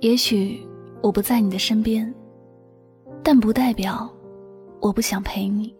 [0.00, 0.66] 也许
[1.02, 2.14] 我不在你的身边，
[3.22, 4.10] 但不代表
[4.80, 5.76] 我不想陪你。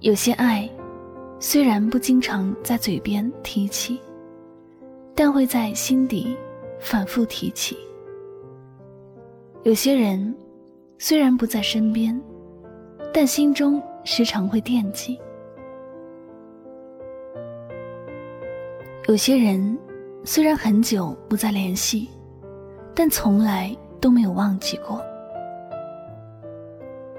[0.00, 0.68] 有些爱，
[1.38, 4.00] 虽然不经常在嘴边提起，
[5.14, 6.36] 但会在心底
[6.80, 7.76] 反复提起。
[9.62, 10.34] 有些人。
[10.98, 12.18] 虽然不在身边，
[13.12, 15.18] 但心中时常会惦记。
[19.06, 19.78] 有些人
[20.24, 22.08] 虽然很久不再联系，
[22.94, 25.00] 但从来都没有忘记过。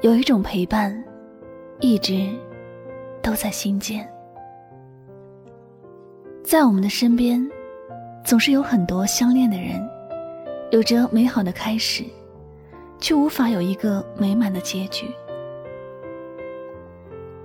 [0.01, 1.03] 有一种陪伴，
[1.79, 2.27] 一直
[3.21, 4.07] 都在心间。
[6.43, 7.47] 在我们的身边，
[8.23, 9.87] 总是有很多相恋的人，
[10.71, 12.03] 有着美好的开始。
[12.99, 15.07] 却无法有一个美满的结局。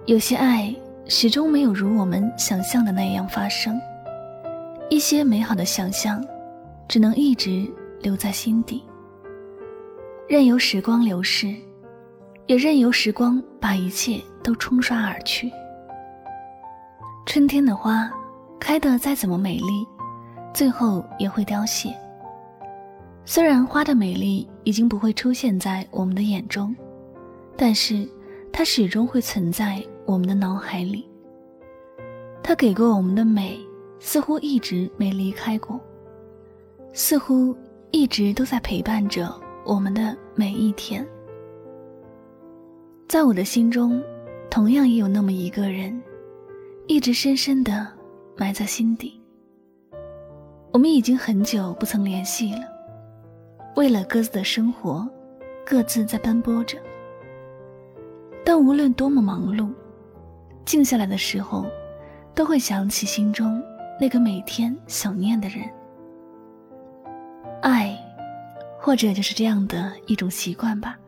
[0.07, 0.75] 有些爱
[1.07, 3.81] 始终没有如我们想象的那样发生，
[4.91, 6.25] 一些美好的想象，
[6.89, 7.71] 只能一直
[8.01, 8.83] 留在心底，
[10.29, 11.55] 任由时光流逝，
[12.47, 15.51] 也任由时光把一切都冲刷而去。
[17.25, 18.11] 春天的花
[18.59, 19.87] 开得再怎么美丽，
[20.53, 21.95] 最后也会凋谢。
[23.25, 26.75] 虽然花的美丽已经不会出现在我们的眼中，
[27.57, 28.07] 但是
[28.53, 31.09] 它始终会存在我们的脑海里。
[32.43, 33.59] 它给过我们的美，
[34.01, 35.81] 似乎一直没离开过，
[36.93, 37.57] 似乎
[37.93, 39.33] 一直都在陪伴着
[39.65, 41.07] 我们的每一天。
[43.09, 44.03] 在我的心中，
[44.51, 46.03] 同样也有那么一个人，
[46.89, 47.87] 一直深深的
[48.37, 49.21] 埋在心底。
[50.73, 52.72] 我们已经很久不曾联系了。
[53.75, 55.09] 为了各自的生活，
[55.65, 56.77] 各自在奔波着。
[58.45, 59.71] 但无论多么忙碌，
[60.65, 61.65] 静下来的时候，
[62.35, 63.63] 都会想起心中
[64.01, 65.63] 那个每天想念的人。
[67.63, 67.97] 爱，
[68.79, 70.99] 或者就是这样的一种习惯吧。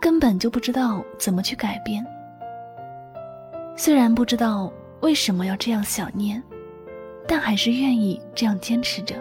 [0.00, 2.06] 根本就不知道怎么去改变。
[3.76, 6.42] 虽然不知道为什么要这样想念，
[7.26, 9.16] 但还是愿意这样坚持着。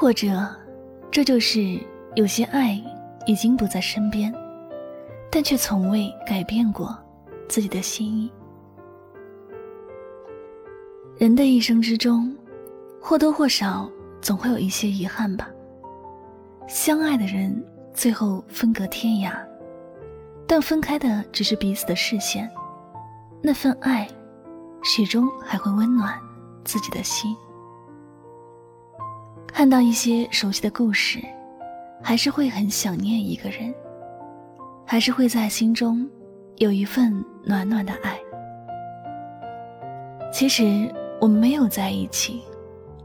[0.00, 0.48] 或者，
[1.10, 1.76] 这就是
[2.14, 2.80] 有些爱
[3.26, 4.32] 已经不在身边，
[5.28, 6.96] 但却从未改变过
[7.48, 8.30] 自己的心意。
[11.16, 12.32] 人的一生之中，
[13.02, 15.50] 或多或少总会有一些遗憾吧。
[16.68, 17.60] 相爱的人
[17.92, 19.32] 最后分隔天涯，
[20.46, 22.48] 但分开的只是彼此的视线，
[23.42, 24.06] 那份爱，
[24.80, 26.16] 始终还会温暖
[26.62, 27.36] 自己的心。
[29.52, 31.18] 看到一些熟悉的故事，
[32.00, 33.74] 还是会很想念一个人，
[34.86, 36.08] 还是会在心中
[36.56, 38.16] 有一份暖暖的爱。
[40.32, 40.88] 其实
[41.20, 42.40] 我们没有在一起，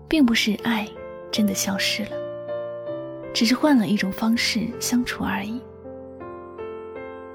[0.07, 0.87] 并不是爱
[1.31, 2.11] 真的消失了，
[3.33, 5.59] 只是换了一种方式相处而已。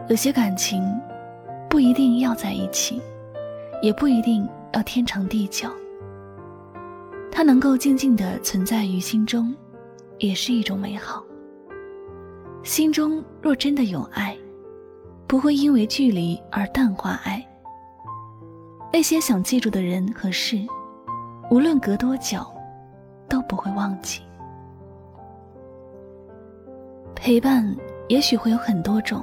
[0.08, 0.82] 有些感情
[1.68, 3.02] 不一定要在一起，
[3.82, 5.68] 也不一定要天长地久。
[7.38, 9.54] 它能够静静的存在于心中，
[10.18, 11.22] 也是一种美好。
[12.64, 14.36] 心中若真的有爱，
[15.28, 17.40] 不会因为距离而淡化爱。
[18.92, 20.58] 那些想记住的人和事，
[21.48, 22.44] 无论隔多久，
[23.28, 24.20] 都不会忘记。
[27.14, 27.72] 陪伴
[28.08, 29.22] 也许会有很多种，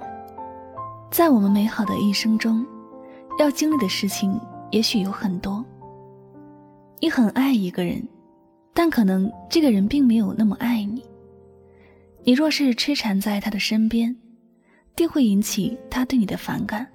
[1.12, 2.66] 在我们美好的一生中，
[3.38, 4.40] 要经历的事情
[4.72, 5.62] 也许有很多。
[7.06, 8.04] 你很爱一个人，
[8.74, 11.06] 但可能这个人并没有那么爱你。
[12.24, 14.18] 你若是痴缠在他的身边，
[14.96, 16.88] 定会引起他对你的反感。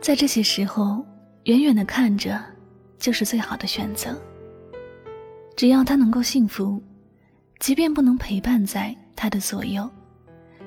[0.00, 1.04] 在这些时候，
[1.44, 2.42] 远远的看着，
[2.96, 4.18] 就是最好的选择。
[5.54, 6.82] 只要他能够幸福，
[7.58, 9.86] 即便不能陪伴在他的左右，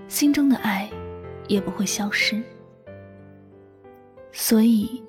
[0.08, 0.88] 心中的爱
[1.48, 2.40] 也不会消失。
[4.32, 5.02] 所以，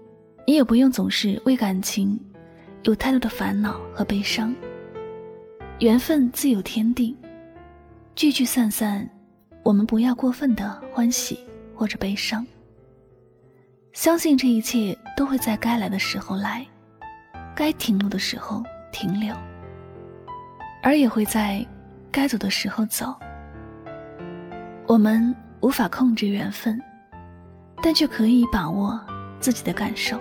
[0.47, 2.19] 你也不用总是为感情
[2.83, 4.55] 有太多的烦恼和悲伤。
[5.81, 7.17] 缘分自有天定，
[8.15, 9.09] 聚聚散散，
[9.63, 11.39] 我们不要过分的欢喜
[11.75, 12.47] 或者悲伤。
[13.93, 16.65] 相信这一切都会在该来的时候来，
[17.55, 18.63] 该停留的时候
[18.93, 19.35] 停留，
[20.83, 21.65] 而也会在
[22.11, 23.15] 该走的时候走。
[24.87, 26.81] 我们无法控制缘分，
[27.83, 29.01] 但却可以把握
[29.41, 30.21] 自己的感受。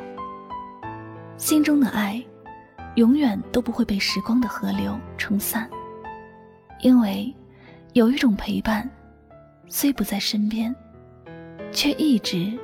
[1.38, 2.24] 心中的爱。
[2.96, 5.68] 永远都不会被时光的河流冲散，
[6.82, 7.34] 因为
[7.94, 8.88] 有一种陪伴，
[9.68, 10.76] 虽不在身边，
[11.72, 12.56] 却一直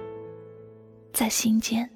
[1.12, 1.90] 在心间。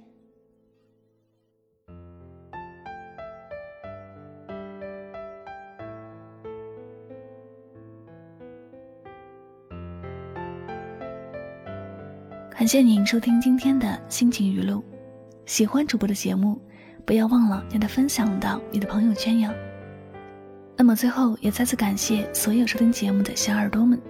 [12.50, 14.84] 感谢您收听今天的心情语录，
[15.46, 16.62] 喜欢主播的节目。
[17.06, 19.52] 不要忘了将它分享到你的朋友圈哟。
[20.78, 24.02] 那么最后也再次感谢所有收听节目的小耳朵们，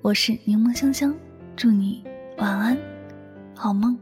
[0.00, 1.14] 我是柠檬香香，
[1.54, 2.02] 祝你
[2.38, 2.76] 晚安，
[3.54, 3.96] 好梦。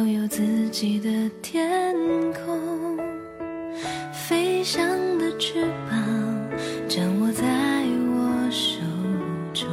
[0.00, 1.10] 都有自己的
[1.42, 1.94] 天
[2.32, 2.96] 空，
[4.14, 4.82] 飞翔
[5.18, 6.00] 的翅膀
[6.88, 7.44] 掌握在
[8.08, 8.80] 我手
[9.52, 9.68] 中，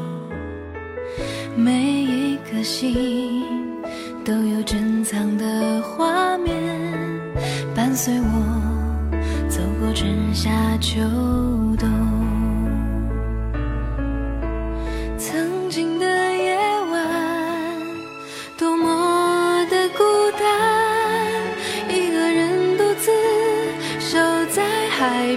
[1.56, 3.42] 每一颗心
[4.26, 6.54] 都有珍藏的画面，
[7.74, 10.52] 伴随我走过春夏
[10.82, 11.00] 秋
[11.80, 12.37] 冬。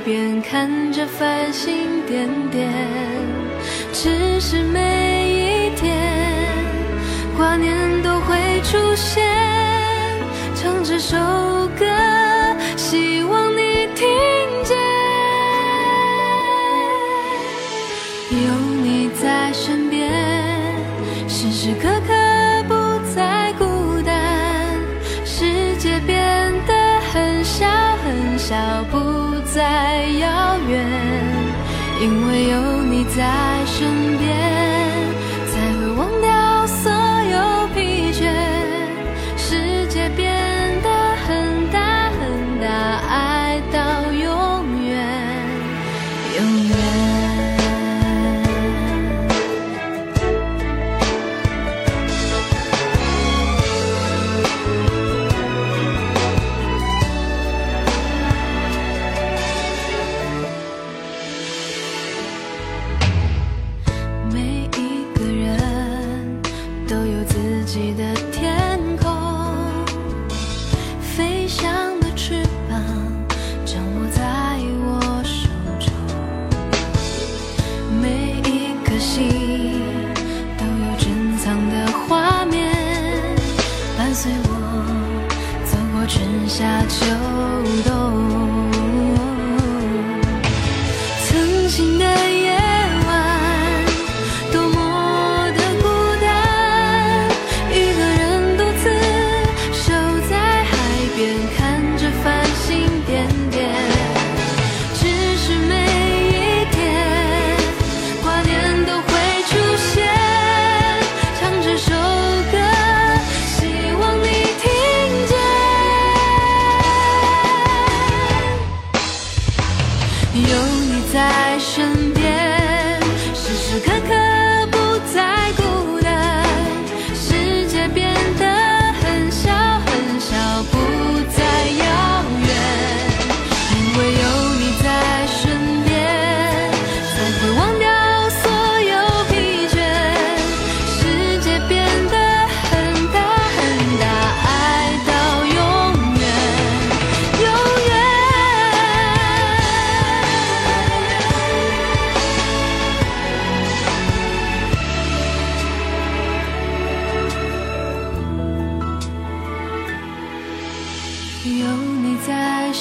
[0.05, 2.73] 边看着繁星点点，
[3.93, 5.97] 只是每一天
[7.37, 9.23] 挂念都会出现。
[10.55, 11.17] 唱这首
[11.79, 11.87] 歌，
[12.76, 14.06] 希望你听
[14.64, 14.76] 见。
[18.31, 20.11] 有你在身边，
[21.29, 22.14] 时时刻刻
[22.69, 24.14] 不再孤单。
[25.25, 27.67] 世界变得很小
[28.05, 28.56] 很小。
[28.91, 29.10] 不。
[32.00, 33.60] 因为有你在。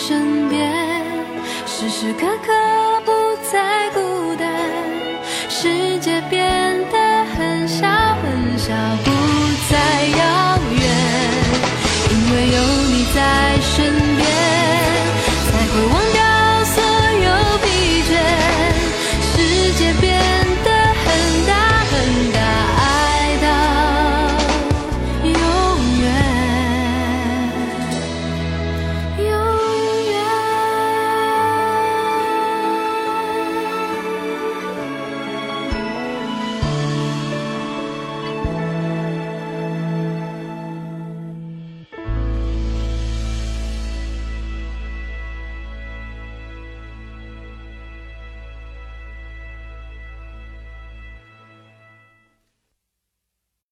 [0.10, 0.74] 身边，
[1.68, 2.52] 时时刻刻
[3.06, 3.12] 不
[3.52, 4.50] 再孤单，
[5.48, 6.98] 世界变得
[7.38, 8.74] 很小很小，
[9.06, 9.12] 不
[9.70, 9.78] 再
[10.18, 10.82] 遥远，
[12.10, 12.58] 因为有
[12.90, 13.20] 你在
[13.62, 14.26] 身边。
[15.46, 15.94] 才会忘